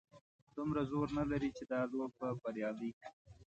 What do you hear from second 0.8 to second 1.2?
زور